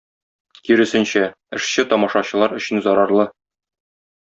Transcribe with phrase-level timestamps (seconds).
[0.67, 1.21] Киресенчә,
[1.59, 3.29] эшче тамашачылар өчен зарарлы.